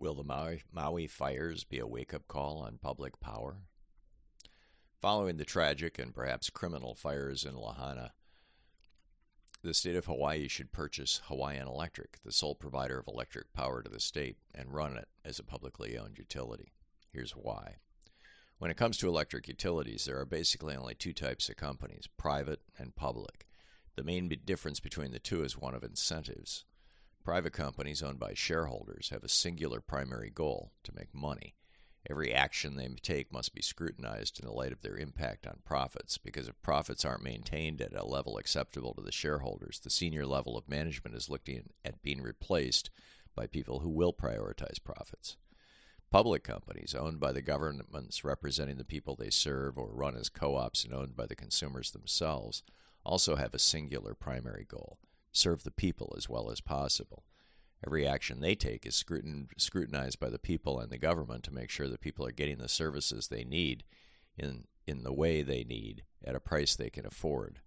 [0.00, 3.58] Will the Maui, Maui fires be a wake up call on public power?
[5.02, 8.14] Following the tragic and perhaps criminal fires in Lahaina,
[9.62, 13.90] the state of Hawaii should purchase Hawaiian Electric, the sole provider of electric power to
[13.90, 16.72] the state, and run it as a publicly owned utility.
[17.12, 17.76] Here's why.
[18.56, 22.62] When it comes to electric utilities, there are basically only two types of companies private
[22.78, 23.46] and public.
[23.96, 26.64] The main difference between the two is one of incentives.
[27.22, 31.54] Private companies owned by shareholders have a singular primary goal to make money.
[32.08, 36.16] Every action they take must be scrutinized in the light of their impact on profits,
[36.16, 40.56] because if profits aren't maintained at a level acceptable to the shareholders, the senior level
[40.56, 42.88] of management is looking at being replaced
[43.34, 45.36] by people who will prioritize profits.
[46.10, 50.56] Public companies owned by the governments representing the people they serve or run as co
[50.56, 52.62] ops and owned by the consumers themselves
[53.04, 54.98] also have a singular primary goal
[55.32, 57.24] serve the people as well as possible.
[57.86, 61.88] Every action they take is scrutinized by the people and the government to make sure
[61.88, 63.84] that people are getting the services they need
[64.36, 67.60] in, in the way they need at a price they can afford.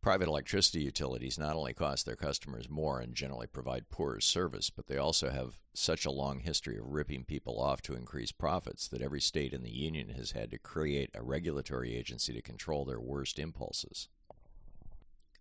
[0.00, 4.88] Private electricity utilities not only cost their customers more and generally provide poorer service, but
[4.88, 9.02] they also have such a long history of ripping people off to increase profits that
[9.02, 12.98] every state in the Union has had to create a regulatory agency to control their
[12.98, 14.08] worst impulses.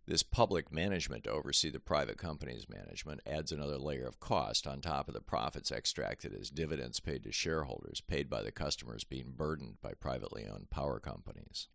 [0.07, 4.81] This public management to oversee the private company's management adds another layer of cost on
[4.81, 9.33] top of the profits extracted as dividends paid to shareholders, paid by the customers being
[9.35, 11.67] burdened by privately owned power companies.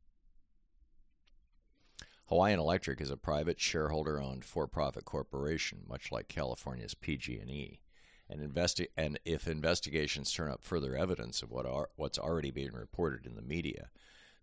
[2.27, 7.81] Hawaiian Electric is a private shareholder-owned for-profit corporation, much like California's PG&E.
[8.29, 12.73] And, investi- and if investigations turn up further evidence of what are, what's already being
[12.73, 13.91] reported in the media,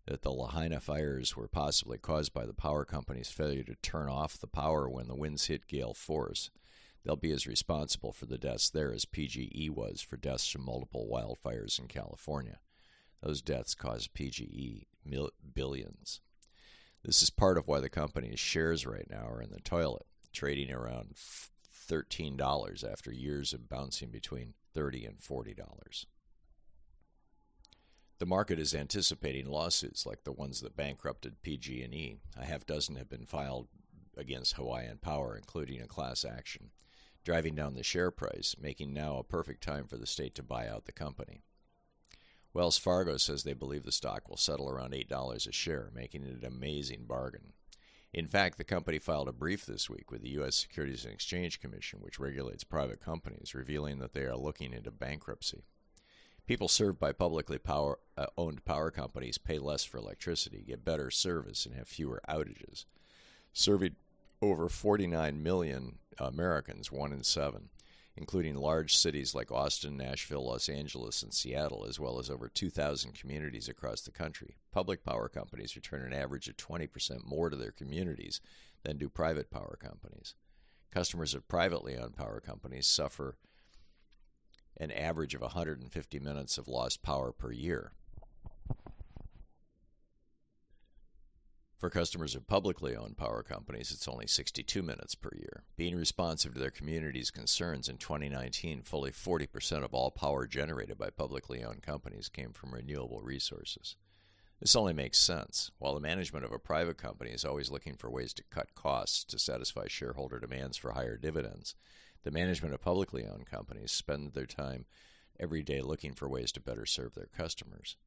[0.05, 4.37] that the Lahaina fires were possibly caused by the power company's failure to turn off
[4.37, 6.49] the power when the winds hit gale force,
[7.03, 11.07] they'll be as responsible for the deaths there as PGE was for deaths from multiple
[11.11, 12.59] wildfires in California.
[13.21, 16.19] Those deaths caused PGE mil- billions.
[17.03, 20.71] This is part of why the company's shares right now are in the toilet, trading
[20.71, 26.05] around $13 after years of bouncing between 30 and $40.
[28.19, 32.17] The market is anticipating lawsuits like the ones that bankrupted PG&E.
[32.37, 33.67] A half dozen have been filed
[34.15, 36.69] against Hawaiian Power, including a class action,
[37.23, 40.67] driving down the share price, making now a perfect time for the state to buy
[40.67, 41.41] out the company.
[42.53, 46.43] Wells Fargo says they believe the stock will settle around $8 a share, making it
[46.43, 47.53] an amazing bargain.
[48.13, 50.55] In fact, the company filed a brief this week with the U.S.
[50.55, 55.63] Securities and Exchange Commission, which regulates private companies, revealing that they are looking into bankruptcy.
[56.45, 61.09] People served by publicly power, uh, owned power companies pay less for electricity, get better
[61.09, 62.85] service, and have fewer outages.
[63.53, 63.95] Serving
[64.41, 67.69] over 49 million Americans, one in seven,
[68.17, 73.13] including large cities like Austin, Nashville, Los Angeles, and Seattle, as well as over 2,000
[73.13, 74.57] communities across the country.
[74.73, 78.41] Public power companies return an average of 20% more to their communities
[78.83, 80.35] than do private power companies.
[80.91, 83.37] Customers of privately owned power companies suffer
[84.83, 87.93] an average of 150 minutes of lost power per year.
[91.83, 95.63] For customers of publicly owned power companies, it's only 62 minutes per year.
[95.75, 101.09] Being responsive to their community's concerns in 2019, fully 40% of all power generated by
[101.09, 103.97] publicly owned companies came from renewable resources.
[104.61, 105.71] This only makes sense.
[105.77, 109.25] While the management of a private company is always looking for ways to cut costs
[109.25, 111.75] to satisfy shareholder demands for higher dividends,
[112.23, 114.85] the management of publicly owned companies spend their time
[115.39, 117.97] every day looking for ways to better serve their customers.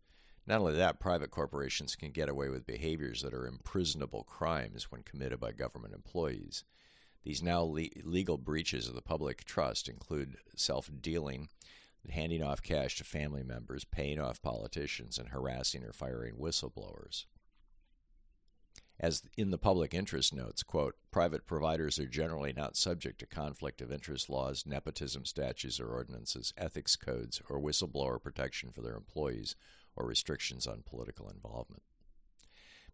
[0.47, 5.03] Not only that, private corporations can get away with behaviors that are imprisonable crimes when
[5.03, 6.65] committed by government employees.
[7.25, 11.49] These now le- legal breaches of the public trust include self dealing,
[12.09, 17.25] handing off cash to family members, paying off politicians, and harassing or firing whistleblowers.
[18.99, 23.83] As in the public interest notes, quote, private providers are generally not subject to conflict
[23.83, 29.55] of interest laws, nepotism statutes or ordinances, ethics codes, or whistleblower protection for their employees
[29.97, 31.83] or restrictions on political involvement.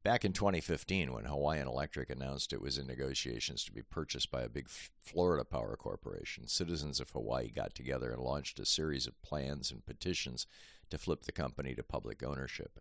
[0.03, 4.43] Back in 2015, when Hawaiian Electric announced it was in negotiations to be purchased by
[4.43, 9.23] a big Florida power corporation, citizens of Hawaii got together and launched a series of
[9.23, 10.49] plans and petitions
[10.91, 12.81] to flip the company to public ownership.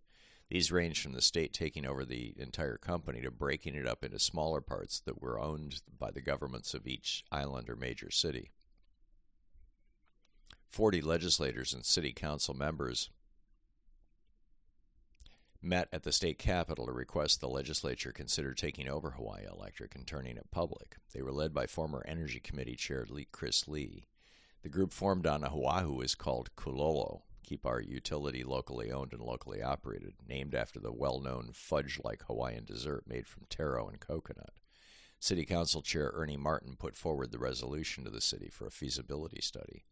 [0.52, 4.18] These range from the state taking over the entire company to breaking it up into
[4.18, 8.50] smaller parts that were owned by the governments of each island or major city.
[10.68, 13.08] 40 legislators and city council members
[15.62, 20.06] met at the state capitol to request the legislature consider taking over Hawaii Electric and
[20.06, 20.96] turning it public.
[21.14, 24.06] They were led by former Energy Committee Chair Chris Lee.
[24.62, 29.62] The group formed on Oahu is called Kulolo, keep our utility locally owned and locally
[29.62, 34.54] operated, named after the well known fudge like Hawaiian dessert made from taro and coconut.
[35.18, 39.40] City Council Chair Ernie Martin put forward the resolution to the city for a feasibility
[39.40, 39.84] study.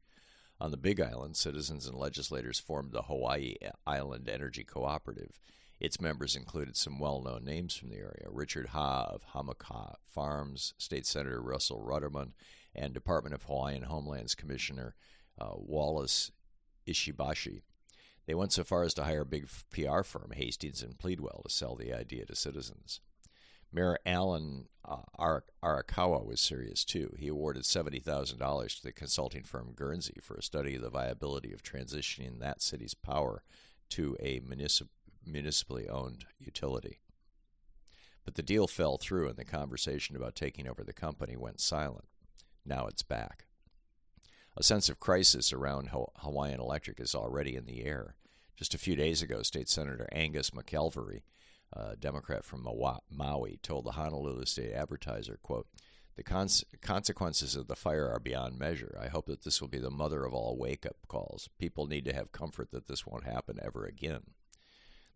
[0.61, 3.55] On the Big Island, citizens and legislators formed the Hawaii
[3.87, 5.39] Island Energy Cooperative.
[5.79, 10.75] Its members included some well known names from the area Richard Ha of Hamakua Farms,
[10.77, 12.33] State Senator Russell Ruderman,
[12.75, 14.95] and Department of Hawaiian Homelands Commissioner
[15.41, 16.31] uh, Wallace
[16.91, 17.63] Ishibashi.
[18.27, 21.53] They went so far as to hire a big PR firm, Hastings and Pleadwell, to
[21.53, 23.01] sell the idea to citizens.
[23.73, 27.15] Mayor Alan uh, Arakawa was serious too.
[27.19, 31.63] He awarded $70,000 to the consulting firm Guernsey for a study of the viability of
[31.63, 33.43] transitioning that city's power
[33.91, 34.89] to a municip-
[35.25, 36.99] municipally owned utility.
[38.25, 42.07] But the deal fell through, and the conversation about taking over the company went silent.
[42.65, 43.47] Now it's back.
[44.57, 48.17] A sense of crisis around Hawaiian Electric is already in the air.
[48.57, 51.23] Just a few days ago, State Senator Angus McKelvey,
[51.73, 52.67] a Democrat from
[53.11, 55.67] Maui, told the Honolulu Star-Advertiser, quote,
[56.17, 58.99] the cons- consequences of the fire are beyond measure.
[59.01, 61.49] I hope that this will be the mother of all wake up calls.
[61.59, 64.23] People need to have comfort that this won't happen ever again.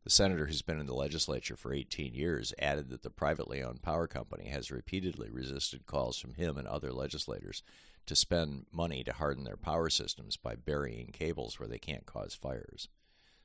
[0.05, 3.81] The senator, who's been in the legislature for 18 years, added that the privately owned
[3.81, 7.63] power company has repeatedly resisted calls from him and other legislators
[8.05, 12.35] to spend money to harden their power systems by burying cables where they can't cause
[12.35, 12.89] fires.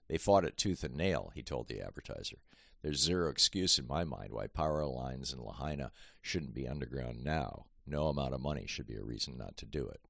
[0.09, 2.39] They fought it tooth and nail, he told the advertiser.
[2.81, 7.67] There's zero excuse in my mind why power lines in Lahaina shouldn't be underground now.
[7.87, 10.01] No amount of money should be a reason not to do it.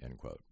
[0.00, 0.42] End quote.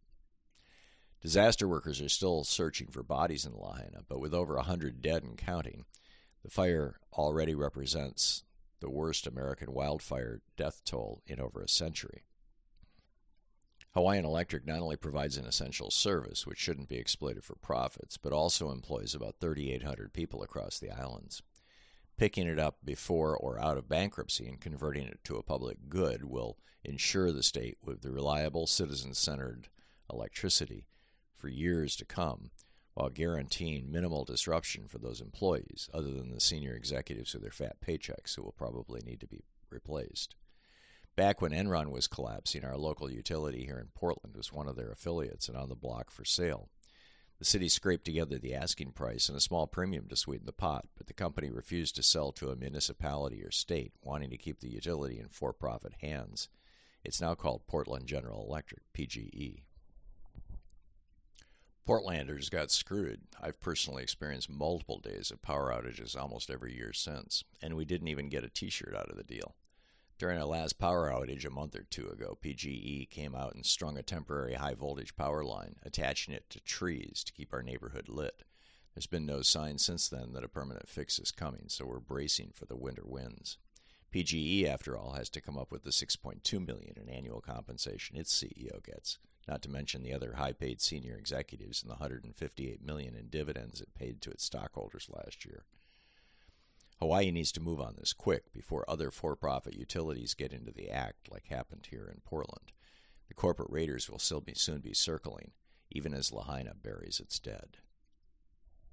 [1.23, 5.37] Disaster workers are still searching for bodies in Lahaina, but with over 100 dead and
[5.37, 5.85] counting,
[6.43, 8.45] the fire already represents
[8.81, 12.23] the worst American wildfire death toll in over a century.
[13.95, 18.33] Hawaiian Electric not only provides an essential service, which shouldn't be exploited for profits, but
[18.33, 21.43] also employs about 3,800 people across the islands.
[22.19, 26.25] Picking it up before or out of bankruptcy and converting it to a public good
[26.25, 29.69] will ensure the state with the reliable, citizen centered
[30.13, 30.85] electricity
[31.47, 32.51] for years to come
[32.95, 37.77] while guaranteeing minimal disruption for those employees, other than the senior executives with their fat
[37.81, 40.35] paychecks who will probably need to be replaced.
[41.15, 44.91] Back when Enron was collapsing, our local utility here in Portland was one of their
[44.91, 46.69] affiliates and on the block for sale.
[47.39, 50.89] The city scraped together the asking price and a small premium to sweeten the pot,
[50.97, 54.73] but the company refused to sell to a municipality or state, wanting to keep the
[54.73, 56.49] utility in for profit hands.
[57.05, 59.66] It's now called Portland General Electric, PGE.
[61.87, 63.21] Portlanders got screwed.
[63.41, 68.09] I've personally experienced multiple days of power outages almost every year since, and we didn't
[68.09, 69.55] even get a t shirt out of the deal.
[70.19, 73.97] During our last power outage a month or two ago, PGE came out and strung
[73.97, 78.43] a temporary high voltage power line, attaching it to trees to keep our neighborhood lit.
[78.95, 82.51] There's been no sign since then that a permanent fix is coming, so we're bracing
[82.53, 83.59] for the winter winds.
[84.13, 88.35] PGE, after all, has to come up with the 6.2 million in annual compensation its
[88.35, 89.19] CEO gets
[89.49, 93.95] not to mention the other high-paid senior executives and the 158 million in dividends it
[93.95, 95.65] paid to its stockholders last year.
[96.99, 101.31] Hawaii needs to move on this quick before other for-profit utilities get into the act
[101.31, 102.73] like happened here in Portland.
[103.29, 105.53] The corporate raiders will still be, soon be circling,
[105.91, 107.77] even as Lahaina buries its dead.